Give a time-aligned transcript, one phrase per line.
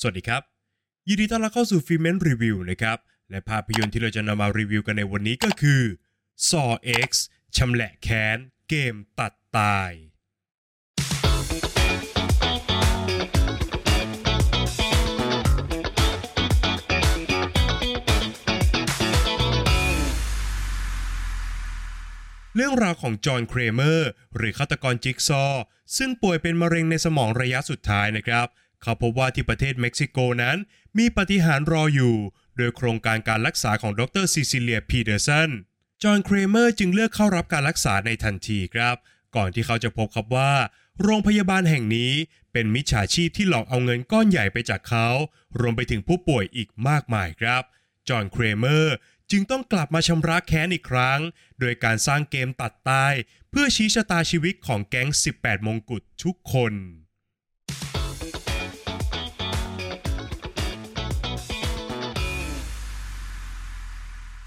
[0.00, 0.42] สวัสดีครับ
[1.08, 2.98] ยินดีต้อนรับเข้าสู่ฟิเมนรีวิวนะครับ
[3.30, 5.82] และภาพยนตร์ที่เราจะนำมารีวิวกันในวันนี้ก็คือ
[6.48, 6.72] Saw
[7.08, 7.10] X
[7.56, 8.38] ชำแหละแค้น
[8.68, 9.90] เกมตัดตาย
[22.56, 25.62] เรื่องราวของจอห์นเครเมอร์ หรือฆาตกรจิ๊กซอว์
[25.96, 30.56] ซึ่งป่วยเป็นมะเร็งในสมองระยะสุดท้ายนะครับเขาพบว่าที่ประเทศเม็กซิโกนั้น
[30.98, 32.16] มีปาฏิหาริย์รออยู่
[32.56, 35.50] โดยโครงการการรักษาของดรซิซิเลียพีเดอร์สัน
[36.02, 38.96] จอห์นเครเมอร์จึงเลือกเข้ารับการรักษาในทันทีครับ
[39.36, 40.52] ก่อนที่เขาจะพบครับว่า
[41.02, 42.12] โรงพยาบาลแห่งนี้
[42.52, 45.08] เป็นมิจฉาชีพที่หลอกเอาเงินก้อนใหญ่ไปจากเขา
[45.60, 47.62] รวมไปถึงผู้ป่วยอีกมากมายครับ
[48.08, 48.94] จอห์นเครเมอร์
[49.30, 51.20] จึงต้องกลับมาชำระแค้นอีกครั้ง
[51.60, 53.12] โดยการสร้างเกมตัดตาย
[53.50, 56.72] เพื่อชี้ชะตาชีวิตของแก๊ง 18 มงกุฎทุกคน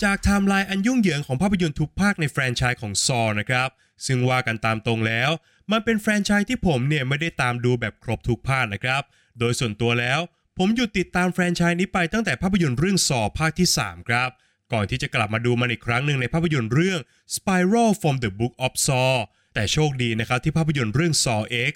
[0.04, 3.70] จากไทม์ไลน์อันยุ่งเหยิงของภาพยนตร์ทุกภาคในแฟรนไชส์ของ Saw นะครับ
[4.06, 5.30] ซึ่งว่ากันตามตรงแล้ว
[5.72, 9.02] มันเป็นแฟรนไชส์ที่ผมเนี่ยไม่ได้ตามดูแบบครบทุกภาคนะครับ
[9.40, 10.20] โดยส่วนตัวแล้ว
[10.58, 14.30] ผมหยุดติดตามแฟรนไชส์นี้ไปตั้งแต่ภาพยนตร์เรื่อง Saw ภาคที่ 3 ครับ
[14.74, 17.00] ก่อนที่จะกลับมาดูมันอีกครั้งหนึ่งในภาพยนตร์เรื่อง
[17.36, 19.14] Spiral from the Book of Saw
[19.54, 21.74] แต่โชคดีนะครับที่ภาพยนตร์เรื่อง Saw X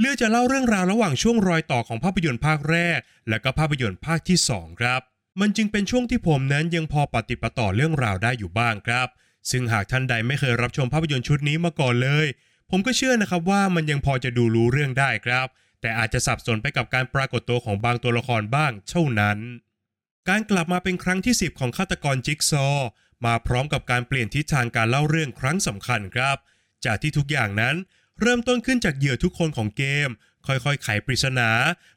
[0.00, 5.00] เลือกจะเล่าเรื่องราวระหว่างช่วงรอยต่อของภาพยนตร์ภาคแรก และก็ภาพยนตร์ภาคที่ 2 ครับ
[5.40, 9.08] มันจึงเป็นช่วงที่ผมนั้นยังพอปฏิปต่อเรื่องราวได้อยู่บ้างครับ
[9.50, 12.26] ซึ่งหากท่านใดไม่เคยรับชมภาพยนตร์ชุดนี้มาก่อนเลย
[12.70, 15.46] ผมก็เชื่อนะครับว่ามันยังพอจะดูรู้เรื่องได้ครับ
[15.80, 19.38] แต่อาจจะสับสนไปกับการปรากฏตัวของบางตัวละครบ้างเท่านั้น
[20.28, 22.66] การกลับมาเป็นครั้งที่ 10 ของฆาตกรจิ๊กซอ
[23.26, 26.36] มาพร้อมกับการเปลี่ยนทิศทางการเล่าเรื่องครั้งสำคัญครับ
[26.84, 27.76] จากที่ทุกอย่างนั้น
[28.20, 30.08] เริ่มต้นขึ้นจากเหยื่อทุกคนของเกม
[30.46, 31.50] ค่อยๆ ไขปริศนา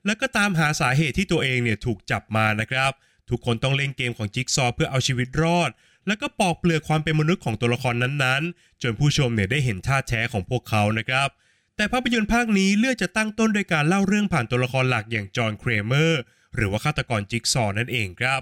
[0.06, 2.92] แล้วก็ตามหาสาเหตุที่ตัวเองเนี่ยถูกจับมานะครับ
[3.30, 5.70] ทุกคนต้องเล่นเกมของจิ๊กซอว์เพื่อเอาชีวิตรอด
[6.08, 11.30] แล้วก็ปอกเปลือกความเป็นมนุษย์ของตัวละครนั้นๆ จนผู้ชมเนี่ยได้เห็นท่าแท้ของพวกเขานะครับ
[11.76, 16.20] แต่ภาพยนตร์ภาคนี้เลือกจะตั้งต้นโดยการเล่าเรื่องผ่านตัวละครหลักอย่างจอห์นเครเมอร์
[16.56, 18.42] หรือว่าฆาตกรจิ๊กซอว์นั่นเองครับ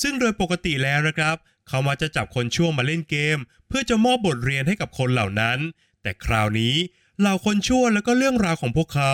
[0.00, 1.36] ซึ่งโดยปกติแล้วนะครับ
[1.68, 3.38] เขามาจะจับคนชั่วมาเล่นเกม
[3.68, 5.58] เพื่อจะมอบบทเรียนให้กับคนเหล่านั้น
[6.02, 6.74] แต่คราวนี้
[7.20, 9.12] เหล่าคนชั่วแล้วก็เรื่องราวของพวกเขา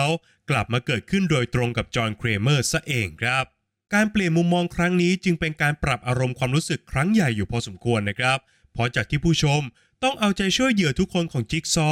[0.49, 3.45] กลับมาเกิดขึ้นโดยตรงกับจอห์นเครเมอร์ซะเองครับ
[3.93, 8.37] การเปลี่ยนมุมมองครั้งนี้จึงเป็นการปรับอารมณ์ความรู้สึกครั้งใหญ่อยู่พอสมควรนะครับ
[8.73, 9.61] เพราะจากที่ผู้ชม
[10.03, 11.91] ต้องเอาใจช่วยเหยื่อทุกคนของจิ๊กซอ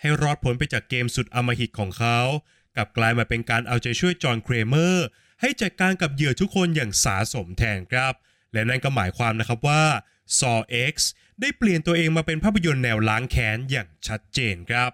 [0.00, 2.18] ให้รอดพ้นไปจากเกมสุดอำมหิตของเขา
[2.76, 5.04] กลับกลายมาเป็นการเอาใจช่วยจอห์นเครเมอร์
[5.40, 8.12] ให้จัดการกับเหยื่อทุกคนอย่างสาสมแทนครับ
[8.52, 9.84] และนั่นก็หมายความนะครับว่า
[10.38, 10.60] Saw
[10.92, 10.94] X
[11.40, 14.90] ได้เปลี่ยนตัวเองมาเป็นภาพยนตร์แนวล้างแค้นอย่างชัดเจนครับ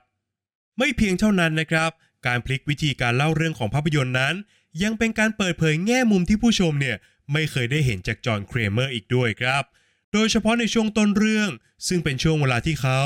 [0.78, 1.91] ไม่เพียงเท่านั้นนะครับ
[2.26, 4.34] การพลิกวิธีการเล่าเรื่องของภาพยนตร์นั้น
[4.82, 6.97] ยังเป็นการเปิดเผยแง่มุมที่ผู้ชมเนี่ย
[7.32, 9.62] ไม่เคยได้เห็นจากจอห์นเครเมอร์อีกด้วยครับ
[10.12, 11.50] โดยเฉพาะในช่วงต้นเรื่อง
[11.88, 13.00] ซึ่งเป็นช่วงเวลาที่เขา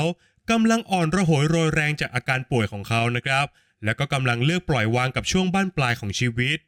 [0.51, 3.45] กำลังอ่อนระหยโรยแรงจากอาการป่วยของเขานะครับ
[3.83, 6.59] แล้วก็กำลังเลือกปล่อยวางกับช่วงบ้านปลายของชีวิต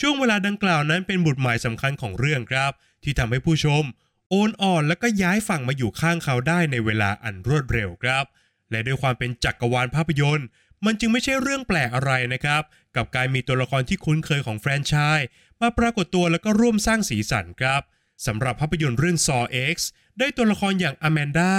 [0.00, 2.72] ช่วงเวลาดังกล่าวนั้นเป็นบุตรหมายสำคัญของเรื่องครับ
[3.04, 3.84] ที่ทำให้ผู้ชม
[4.30, 8.24] โอนอ่อนแล้วก็ย้ายฝั่งมาอยู่ข้างเขาได้ในเวลาอันรวดเร็วครับ
[8.70, 10.46] และด้วยความเป็นจักรวาลภาพยนตร์
[10.84, 12.62] มันจึงไม่ใช่เรื่องแปลกอะไรนะครับ
[12.96, 15.26] กับการมีตัวละครที่คุ้นเคยของแฟรนไชส์
[15.60, 17.82] มาปรากฏตัวแล้วก็ร่วมสร้างสีสันครับ
[18.26, 19.44] สำหรับภาพยนตร์เรื่อง Saw
[19.74, 19.76] X
[20.18, 21.54] ได้ตัวละครอย่างอแมนดา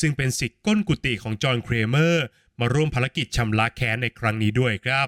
[0.00, 2.24] ซึ่งเป็นศิษย์ก้นกุฏิของจอห์นเครเมอร์
[2.60, 5.06] มาร่วมภารกิจชำระแค้นในครั้งนี้ด้วยครับ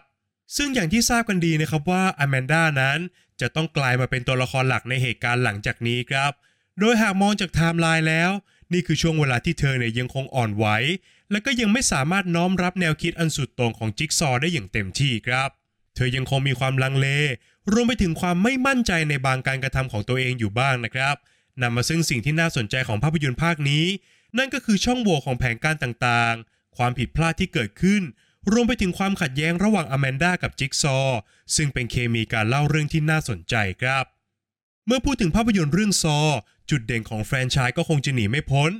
[0.56, 2.98] ซึ่งอย่างที่ทราบกันดีนะครับว่าอแมนดานั้น
[3.40, 6.32] จะต้องกลายมาเป็นตัวละครหลักในเหตุการณ์หลังจากนี้ครับ
[6.78, 8.30] โดยหากมองจากไทม์ไลน์แล้ว
[8.72, 10.66] นี่คือช่วงเวลาที่เธอเนี่ยยังคงอ่อนไหว
[11.30, 15.48] และก็ยังไม่สามารถน้อมรับแนวคิดอันสุดโต่งของจิ๊กซอได้อย่างเต็มที่ครับ
[15.94, 17.08] เธอยังคงมีความลังเล
[17.72, 21.16] รวมไปถึงความไม่มั่นใจในบางการกระทำของตัวเองอยู่บ้างนะครับ
[21.62, 23.84] นำมาซึ่งสิ่งที่น่าสนใจของภาพยนตร์ภาคนี้
[24.38, 28.02] นั่นก็คือช่องโหว่ของแผนการต่างๆ ความผิดพลาดที่เกิดขึ้น
[28.52, 30.98] รวมไปถึงความขัดแย้งระหว่างอแมนด้ากับจิ๊กซอ
[31.56, 34.04] ซึ่งเป็นเคมีการเล่าเรื่องที่น่าสนใจครับ
[34.86, 36.18] เมื่อพูดถึงภาพยนตร์เรื่องซอ
[36.70, 38.70] จุดเด่นของแฟรนไชส์ก็คงจะหนีไม่พ้น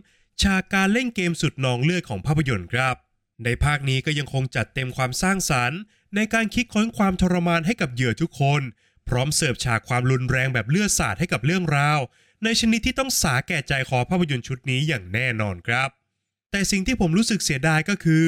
[0.43, 2.97] ฉากการเล่นเกมสุดนองเลือดของภาพยนตร์ครับ
[3.45, 5.81] ในภาคนี้ก็ยังคงจัดเต็มความสร้างสรรค์
[6.15, 8.63] ในการคิดค้นความทรมานให้กับเหยื่อทุกคน
[9.09, 11.99] พร้อมเสิร์ฟฉากความรุนแรงแบบเลือดสาดให้กับเรื่องราว
[12.45, 15.89] ในชนิดที่ต้องสาแก่ใจคอภาพยนตร์ชุดนี้อย่างแน่นอนครับ
[16.51, 18.25] แต่สิ่งที่ผมรู้สึกเสียดายก็คือ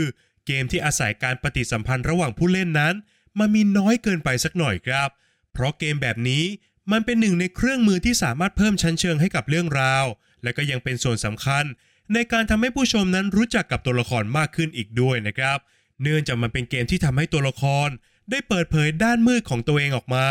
[0.47, 2.95] เกมที่อาศัยการปฏิสัมพันธ์ระหว่างผู้เล่นนั้น
[3.39, 5.09] มันมีน้อยเกินไปสักหน่อยครับ
[5.53, 6.45] เพราะเกมแบบนี้
[6.93, 10.05] มันเป็นหนึ่งในเครื่องมือที่สามารถเพิ่มชั้นเชิงให้กับเรื่องราว
[10.43, 11.65] และก็ยังเป็นส่วนสำคัญ
[12.13, 15.59] ในการทำให้ผู้ชมนั้นรู้จักกับตัวละครมากขึ้นอีกด้วยนะครับ
[16.03, 17.89] เนื่องจากมันเป็นเกมที่ทำให้ตัวละคร
[18.31, 20.27] ได้เปิดเผยด้านมืดของตัวเองออกมา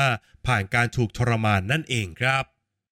[0.48, 2.44] ผ่านการถูกทรมานนั่นเองครับ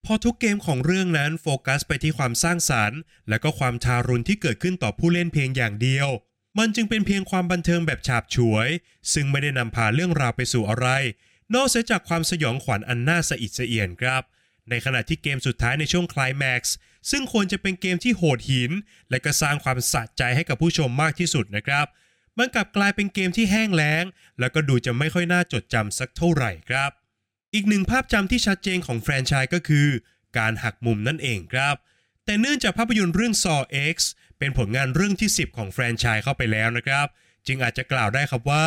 [0.04, 2.98] พอทุกเกมของเรื่องนั้นโฟกัสไปที่ความสร้างสารรค์
[3.28, 6.08] และก็ความทารุณที่เกิดขึ้นต่อผู้เล่นเพียงอย่างเดียว
[6.58, 8.68] มันจึงเป็นเพียงความบันเทิงแบบฉาบฉวย
[9.12, 10.86] ซึ่งไม่ได้นำพาเรื่องราวไปสู่อะไร
[11.54, 14.22] นอกเสียจากความสยองขวัญอันน่าสะอิดสะเอียนครับ
[14.70, 16.74] ในขณะที่เกมสุดท้ายในช่วงคลายแม็กซ์
[17.10, 18.72] ซึ่งควรจะเป็นเกมที่โหดหิน
[19.10, 21.86] และก็สร้างความสะใจให้กับผู้ชมมากที่สุดนะครับ
[22.38, 24.04] มันกลับกลายเป็นเกมที่แห้งแล้ง
[24.40, 26.90] แล้วก็ดูจะไม่ค่อยน่าจดจำสักเท่าไหร่ครับ
[27.54, 29.88] อีกหนึ่งภาพจำที่ชัดเจนของแฟรนไชส์ก็คือ
[30.38, 31.74] การหักมุมนั่นเองครับ
[32.24, 33.62] แต่เนื่องจากภาพยนตร์เรื่อง Saw
[33.94, 33.96] X
[34.38, 37.06] เป็นผลงานเรื่องที่ 10 ของแฟรนไชส์เข้าไปแล้วนะครับ
[37.46, 38.66] จึงอาจจะกล่าวได้ครับว่า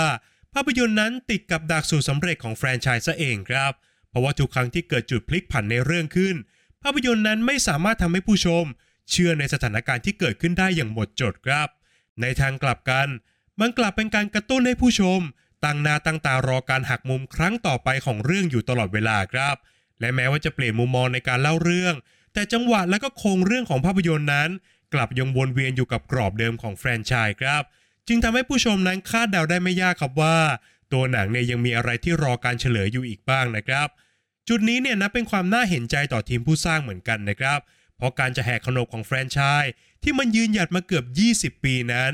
[0.56, 3.72] ภาพยนตร์นั้นติดกับดักสู่สำเร็จของแฟรนไชส์ซะเองครับ
[4.10, 6.36] เพราะว่าทุกครั้งที่เกิดจุดพลิกผันในเรื่องขึ้น
[6.84, 8.64] ภาพยนตร์นั้นไม่สามารถทำให้ผู้ชม
[9.12, 11.68] เชื่อในสถานการณ์ที่เกิดขึ้นได้อย่างหมดจดครับ
[12.22, 13.08] ในทางกลับกัน
[13.60, 15.20] มันกลับเป็นการกระตุ้นให้ผู้ชม
[15.66, 19.56] ตั้งนาตั้งตารอการหักมุมครั้งต่อไปของเรื่องอยู่ตลอดเวลาครับ
[20.00, 21.96] และแม้ว่าจะเปลี่ยนมุมมองในการเล่าเรื่อง
[22.34, 24.50] แต่จังหวะและก็โครงเรื่องของภาพยนตร์นั้น
[24.94, 27.64] กลับยังวนเวียนอยู่กับกรอบเดิมของแฟรนไชส์ครับ
[28.08, 30.38] จึงทำให้ผู้ชมนั้นคาดเดาได้ไม่ยากครับว่า
[30.94, 33.88] ตัวหนังเนี่ยยังมีอะไรที่รอการเฉลยอยู่อีกบ้างนะครับ
[34.50, 37.60] จุดนี้เนี่ยนับเป็นความน่าเห็นใจต่อทีมผู้สร้างเหมือนกันนะครับ
[37.98, 39.72] เพราะการจะแหกขนบของแฟรนไชส์
[40.04, 41.06] ที่มันยืนหยัดมาเกือบ
[41.58, 42.12] 20 ปีนั้น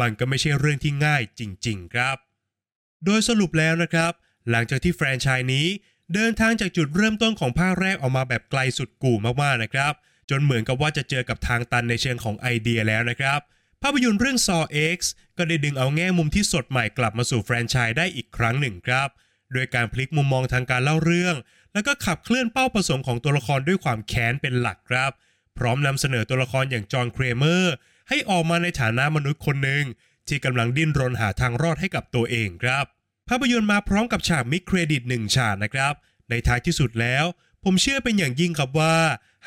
[0.00, 2.16] มันก็ไม่ใช่เรื่องที่ง่ายจริง ๆ ครับ
[3.04, 4.12] โดยสรุปแล้วนะครับ
[4.50, 5.66] หลังจากที่แฟรนไชส์นี้
[6.14, 9.92] เดินทางจากจุดเริ่มต้นของภาคแรกออกมาแบบไกลสุดกู่มากๆนะครับ
[10.30, 13.40] จนเหมือนกับว่าจะเจอกับทางตันในเชิงของไอเดียแล้วนะครับ
[13.86, 14.64] ภาพยนตร์เรื่อง Saw
[14.96, 14.98] X
[15.38, 19.08] ก็ได้ดึงเอาแง่มุมที่สดใหม่กลับมาสู่แฟรนไชส์ได้อีกครั้งหนึ่งครับ
[19.52, 21.36] โดยการพลิกมุมมองทางการเล่าเรื่อง
[21.72, 25.10] แล้วก็ขับเคลื่อนเป้าประสงค์ของตัวละครด้วยความแค้นเป็นหลักครับ
[25.58, 27.72] พร้อมนำเสนอตัวละครอย่างจอห์นเครเมอร์
[28.08, 29.84] ให้ออกมาในฐานะมนุษย์คนหนึ่ง
[30.28, 32.84] ที่กำลังดิ้นรนหาทางรอดให้กับตัวเองครับ
[33.28, 35.94] ภาพยนตร์มาพร้อมกับฉากมิเครดิตหนึ่งฉากนะครับ
[36.30, 37.24] ในท้ายที่สุดแล้ว
[37.64, 38.96] ผมเชื่อเป็นอย่างยิ่งครับว่า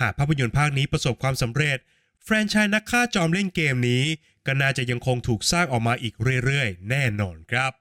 [0.01, 1.77] หากภาพยนตร์ภาคนี้ประสบความสำเร็จ
[2.29, 4.03] แฟรนไชส์นักฆ่าจอมเล่นเกมนี้
[4.45, 7.71] ก็น่าจะยังคงถูกสร้างออกมาอีกเรื่อยๆ แน่นอนครับ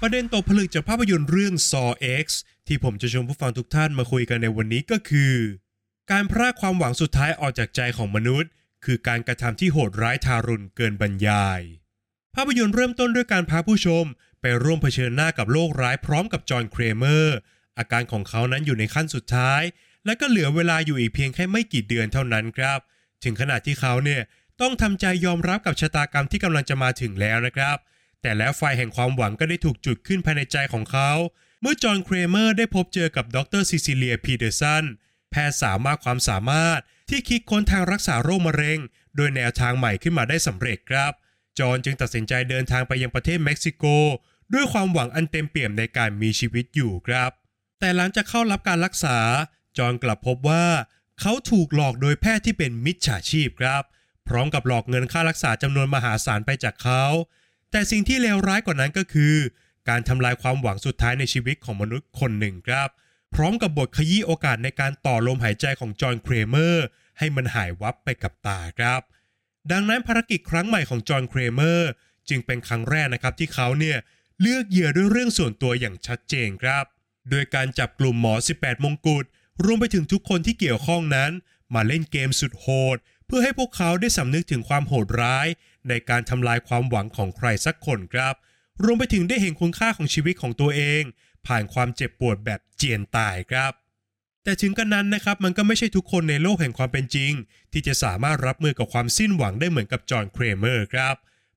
[0.00, 1.90] ประเด็นตกผลึกจากภาพยนตร์เรื่อง Saw
[2.24, 2.26] X
[2.66, 5.34] ที่ผมจะชวนผู้ฟังทุกท่านมาคุยกันในวันนี้ก็คือ
[6.10, 8.50] การพรากความหวังสุดท้ายออกจากใจของมนุษย์
[8.84, 11.62] คือการกระทำที่โหดร้ายทารุณเกินบรรยาย
[12.34, 14.04] ภาพยนตร์เริ่มต้นด้วยการพาผู้ชม
[14.40, 17.36] ไปร่วมเผชิญหน้ากับโรคร้ายพร้อมกับจอห์นเครเมอร์
[17.78, 19.62] อาการของเขานั้นอยู่ในขั้นสุดท้าย
[20.04, 22.78] และก็เหลือเวลาอยู่อีกเพียงแค่ไม่กี่เดือนเท่านั้นครับ
[23.24, 24.22] ถึงขนาดที่เขาเนี่ย
[24.60, 27.76] ต้องทำใจยอมรับกับชะตากรรมที่กำลังจะมาถึงแล้วนะครับ
[28.22, 31.10] แต่แล้วไฟแห่งความหวังก็ได้ถูกจุดขึ้นภายในใจของเขา
[31.60, 34.84] เมื่อจอห์นเครเมอร์ได้พบเจอกับดรซิซิเลียพีเดอร์สัน
[35.30, 38.78] แพทย์สาวมากความสามารถที่คิดค้นทางรักษาโรคมะเร็ง
[39.16, 41.12] โดยแนวทางใหม่ขึ้นมาได้สำเร็จครับ
[41.58, 43.84] จอห์นจึงตัดสินใจเดินทางไปยังประเทศเม็กซิโก
[44.54, 47.30] ด้วยความหวังอันเต็มเปี่ยมในการมีชีวิตอยู่ครับ
[47.80, 49.18] แต่หลังจากเข้ารับการรักษา
[49.78, 50.64] จอห์นกลับพบว่า
[51.20, 53.82] เขาถูกหลอกโดยแพทย์ที่เป็นมิจฉาชีพครับ
[54.28, 57.04] พร้อมกับหลอกเงินค่ารักษาจำนวนมหาศาลไปจากเขา
[57.70, 59.34] แต่สิ่งที่เลวร้ายกว่านั้นก็คือ
[59.88, 62.88] การทำลายความหวังสุดท้ายในชีวิตของมนุษย์คนหนึ่งครับ
[63.34, 66.84] พร้อมกับบทขยี้โอกาสในการต่อลมหายใจของจอห์นเครเมอร์
[67.18, 69.00] ให้มันหายวับไปกับตาครับ
[69.72, 71.90] ดังนั้นภารกิจครั้งใหม่ของจอห์นเครเมอร์
[72.28, 73.98] จึงเป็นครั้งแรกนะครับที่เขาเนี่ย
[74.42, 76.84] เลือกเหยื่อด้วยเรื่องส่วนตัวอย่างชัดเจนครับ
[77.30, 79.24] โดยการจับกลุ่มหมอ 18 มงกุฎ
[79.64, 81.30] รวมไปถึงทุกคนที่เกี่ยวข้องนั้น
[81.74, 85.46] มาเล่นเกมสุดโหด เพื่อให้พวกเขาได้สำนึกถึงความโหดร้าย
[85.88, 88.34] ในการทำลายความหวังของใครสักคนครับ
[88.84, 91.02] รวมไปถึงได้เห็นคุณค่าของชีวิตของตัวเอง
[91.46, 93.72] ผ่านความเจ็บปวดแบบเจียนตายครับ
[94.44, 97.32] แต่ถึงกันนั้นนะครับมันก็ไม่ใช่ทุกคนในโลกแห่งความเป็นจริง
[97.72, 101.16] ที่จะสามารถรับมือกับความสิ้นหวังได้เหมือนกับจอห์นเครเมอร์ครับ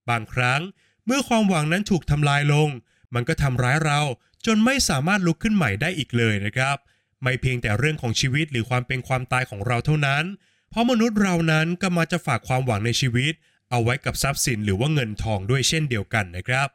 [0.10, 0.62] บางครั้ง
[1.06, 2.70] เมื่อความหวังนั้นถูกทำลายลง
[3.14, 4.00] มันก็ทำร้ายเรา
[4.46, 6.78] จนไม่สามารถลุกขึ้นใหม่ได้อีกเลยนะครับ
[7.24, 10.24] ไม่เพียงแต่เรื่องของชีวิตหรือความเป็นความตายของเราเท่านั้น
[10.70, 13.34] เพราะมนุษย์เรานั้นก็มาจะฝากความหวังในชีวิต
[13.72, 16.68] เอาไว้กับทรัพย์สินหรือว่าเงินทองด้วยเช่นเดียวกันนะครับ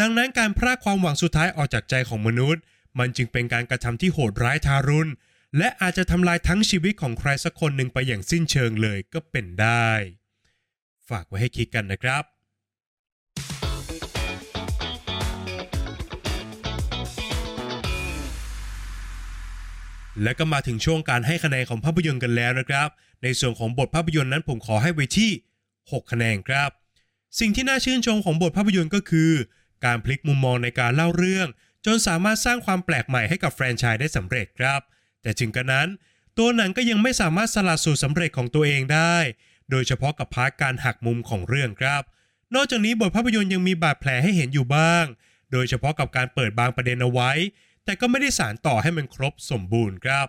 [0.00, 2.62] ดังนั้นการพรากความหวังสุดท้ายออกจากใจของมนุษย์
[2.98, 5.10] มันจึงเป็นการกระทำที่โหดร้ายทารุณ
[5.58, 9.90] และอาจจะทำลายทั้งชีวิตของใครสักคนหนึ่งไปอย่างสิ้นเชิงเลยก็เป็นได้
[11.08, 12.24] ฝากไว้ให้คิดกันนะครับ
[20.22, 22.88] และก็มาถึงช่วงการให้คะแนนของภาพยนตร์กันแล้วนะครับ
[23.22, 25.30] ในส่วนของบทภาพยนตร์นั้นผมขอให้ไว้ที่
[25.70, 26.70] 6 คะแนนครับ
[27.40, 29.32] สิ่งที่น่าชื่นชมของบทภาพยนตร์ก็คือ
[29.84, 31.48] การพลิกมุมมองในการเล่าเรื่อง
[31.86, 34.80] จนสามารถสร้างความแปลกใหม่ให้กับแฟรนไชส์ได้สำเร็จครับ
[35.22, 35.88] แต่ถึงกระนั้น
[36.38, 39.16] ตัวหนังก็ยังไม่สามารถสลัดสูตรสำเร็จของตัวเองได้
[39.70, 42.02] โดยเฉพาะกับ part การหักมุมของเรื่องครับ
[42.54, 45.04] นอกจากนี้บทภาพยนตร์ยังมีบาดแผลให้เห็นอยู่บ้าง
[45.52, 47.30] โดยเฉพาะกับการเปิดบางประเด็นเอาไว้
[47.84, 50.26] แต่ก็ไม่ได้สานต่อให้มันครบสมบูรณ์ครับ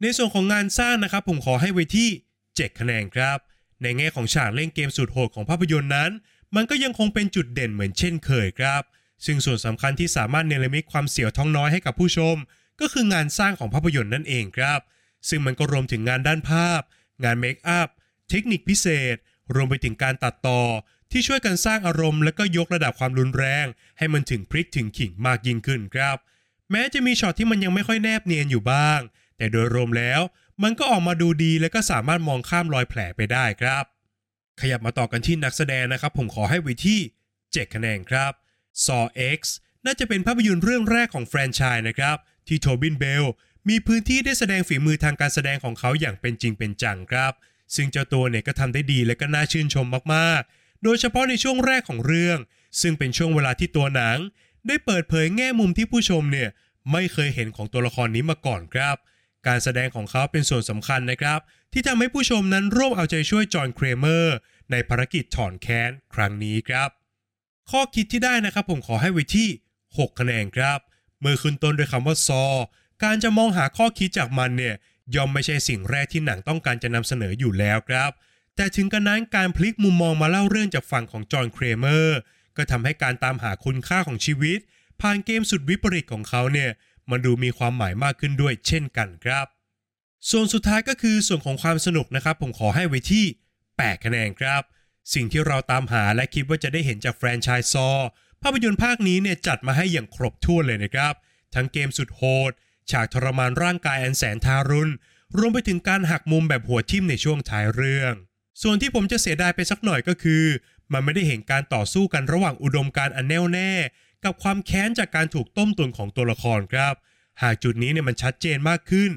[0.00, 2.08] ในส่วนของงานสร้างนะครับ ผมขอให้ไว้ที่
[2.44, 3.38] 7 คะแนนครับ
[3.82, 6.10] ในแง่ของฉากเล่นเกมสุดโหดของภาพยนตร์นั้น
[6.56, 8.82] มันก็ยังคงเป็นจุดเด่นเหมือนเช่นเคยครับ
[9.24, 12.36] ซึ่งส่วนสำคัญที่สามารถเนรมิตความเสียวท้องน้อยให้กับผู้ชม
[12.80, 14.80] ก็คืองานสร้างของภาพยนตร์นั่นเองครับ
[15.28, 16.80] ซึ่งมันก็รวมถึงงานด้านภาพ
[17.24, 17.88] งานเมคอัพ
[18.30, 19.16] เทคนิคพิเศษ
[19.54, 20.62] รวมไปถึงการตัดต่อ
[21.10, 23.66] ที่ช่วยกันสร้างอารมณ์และก็ยกระดับความรุนแรง
[23.98, 26.16] ให้มันถึงพริกถึงขิงมากยิ่งขึ้นครับ
[26.72, 29.00] แม้จะมีช็อตที่มันยังไม่ค่อยแนบเนียนอยู่บ้าง
[29.36, 30.20] แต่โดยรวมแล้ว
[30.62, 33.84] มันก็ออกมาดูดีและก็สามารถมองข้ามรอยแผลไปได้ครับ
[34.60, 37.00] ขยับมาต่อกันที่นักแสดงนะครับ ผมขอให้ไว้ที่
[37.38, 38.32] 7 คะแนนครับ
[38.84, 39.04] Saw
[39.38, 39.40] X
[39.84, 42.16] น่าจะเป็นภาพยนตร์เรื่องแรกของแฟรนไชส์นะครับ
[42.48, 43.24] ที่โทบินเบล
[43.68, 47.32] มีพื้นที่ได้แสดงฝีมือทางการแสดงของเขาอย่างเป็นจริงเป็นจังครับ
[47.74, 52.38] ซึ่งเจ้าตัวเนี่ยก็ทำได้ดีและก็น่าชื่นชมมากๆ โดยเฉพาะในช่วงแรกของเรื่อง
[52.80, 54.18] ซึ่งเป็นช่วงเวลาที่ตัวหนัง
[54.66, 56.48] ได้เปิดเผยแง่มุมที่ผู้ชมเนี่ย
[56.92, 58.96] ไม่เคยเห็นของตัวละครนี้มาก่อนครับ
[59.46, 61.40] การแสดงของเขาเป็นส่วนสำคัญนะครับ
[61.72, 64.36] ที่ทำให้ผู้ชมนั้นร่วมเอาใจช่วยจอห์นเครเมอร์
[64.70, 66.88] ในภารกิจถอนแค้นครั้งนี้ครับ
[67.70, 69.48] ข้อคิดที่ได้นะครับผมขอให้ไว้ที่
[69.86, 70.78] 6 คะแนนครับ
[71.20, 72.44] เมื่อขึ้นต้นด้วยคำว่าซอ
[73.02, 74.74] การจะมองหาข้อคิดจากมันเนี่ย
[75.14, 78.10] ย่อมไม่ใช่สิ่งแรกที่หนังต้องการจะนำเสนออยู่แล้วครับ
[78.56, 82.18] แต่ถึงกระนั้นการพลิกมุมมองมาเล่าเรื่องจากฝั่งของจอห์นเครเมอร์
[82.56, 84.58] ก็ทำให้การตามหาคุณค่าของชีวิต
[85.00, 86.70] ผ่านเกมสุดวิปริตของเขาเนี่ย
[87.10, 89.46] มันดูมีความหมายมากขึ้นด้วยเช่นกันครับ
[90.30, 93.24] ส่วนสุดท้ายก็คือส่วนของความสนุกนะครับ ผมขอให้ไว้ที่
[93.64, 94.62] 8 คะแนนครับ
[95.14, 97.88] สิ่งที่เราตามหาและคิดว่าจะได้เห็นจากแฟรนไชส์ซอ
[98.42, 101.14] ภาพยนตร์ภาคนี้เนี่ยจัดมาให้อย่างครบถ้วนเลยนะครับ
[101.54, 102.52] ทั้งเกมสุดโหด
[102.90, 104.92] ฉากทรมานร่างกายอันแสนทารุณ
[105.38, 108.14] รวมไปถึงการหักมุมแบบหัวทิ่มในช่วงท้ายเรื่อง
[108.62, 110.44] ส่วนที่ผมจะเสียดายไปสักหน่อยก็คือ
[110.92, 113.72] มันไม่ได้เห็นการต่อสู้กันระหว่างอุดมการณ์อันแน่วแน่
[114.24, 116.94] กับความแค้นจากการถูกต้มตุนของตัวละครครับ
[117.42, 119.10] หากจุดนี้เนี่ยมันชัดเจนมากขึ้น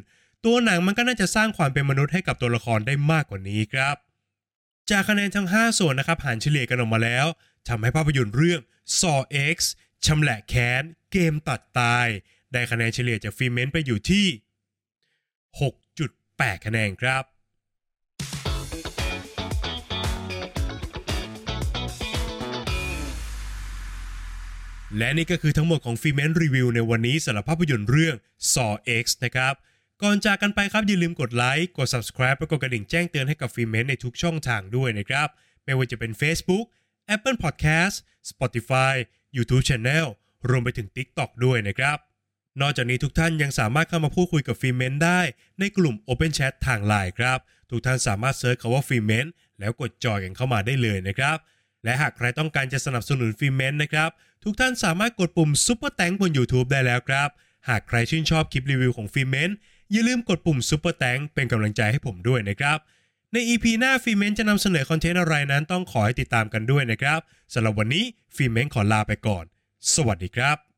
[0.45, 3.95] ตัวหนังมันก็น่าจะสร้างความเป็นมนุษย์ให้กับตัวละครได้มากกว่านี้ครับ
[4.89, 7.25] จากคะแนนทั้ง 5 ส่วนนะครับหารเฉลี่ยกันออกมาแล้ว
[7.67, 8.61] ทำให้ภาพยนตร์เรื่อง
[8.99, 9.19] Saw
[9.55, 9.57] X
[10.05, 12.07] ชำแหละแค้น เกมตัดตาย
[12.51, 14.25] ได้คะแนนเฉลี่ยจากฟิเมนต์ไปอยู่ที่
[15.65, 17.23] 6.8 คะแนนครับ
[24.97, 28.15] และนี่ก็คือทั้งหมดของ Filmment รีวิวในวันนี้สำหรับภาพยนตร์เรื่อง
[28.53, 29.53] Saw X นะครับ
[30.03, 35.27] ก่อนจากกันไปครับอย่าลืมกดไลค์ กด subscribe และกดกระดิ่งแจ้งเตือนให้กับ Filmment ในทุกช่องทางด้วยนะครับ
[35.63, 36.65] ไม่ว่าจะเป็น Facebook
[37.15, 37.95] Apple Podcast
[38.29, 38.93] Spotify
[39.37, 40.05] YouTube Channel
[40.49, 41.97] รวมไปถึง TikTok ด้วยนะครับ
[42.61, 45.21] นอกจากนี้ทุกท่านยังสามารถเข้ามาพูดคุยกับ Filmment ได้
[45.59, 47.39] ในกลุ่ม Open Chat ทางไลน์ครับ
[47.69, 49.25] ทุกท่านสามารถ search คำว่า Filmment
[49.59, 51.37] แล้วกด join กันเข้ามาได้เลยนะครับ
[51.83, 54.09] และหากใครต้องการจะสนับสนุน Filmment นะครับ
[54.47, 57.29] ทุกท่านสามารถกดปุ่ม Super Thanks บน YouTube ได้แล้วครับ
[57.69, 59.49] หากใครชื่นชอบคลิปรีวิวของ Filmment
[59.91, 62.77] อย่าลืมกดปุ่ม Super Thanks เป็นกำลังใจให้ผมด้วยนะครับ
[63.33, 67.19] ใน EP หน้า Filmment จะนำเสนอคอนเทนต์อะไรนั้นต้องขอให้ติดตามกันด้วยนะครับ
[67.53, 68.03] สำหรับวันนี้
[68.35, 69.45] Filmment ขอลาไปก่อน
[69.93, 70.74] สวัสดีครับ